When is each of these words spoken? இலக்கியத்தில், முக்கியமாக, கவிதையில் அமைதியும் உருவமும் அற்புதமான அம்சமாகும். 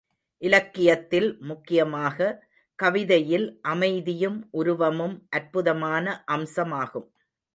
இலக்கியத்தில், 0.41 1.27
முக்கியமாக, 1.41 2.47
கவிதையில் 2.79 3.59
அமைதியும் 3.61 4.47
உருவமும் 4.51 5.15
அற்புதமான 5.29 6.23
அம்சமாகும். 6.31 7.07